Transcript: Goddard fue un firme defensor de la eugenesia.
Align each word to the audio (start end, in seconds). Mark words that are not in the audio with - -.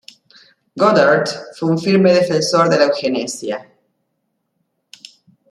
Goddard 0.79 1.25
fue 1.55 1.69
un 1.69 1.77
firme 1.77 2.11
defensor 2.11 2.67
de 2.71 2.79
la 2.79 2.85
eugenesia. 2.85 3.67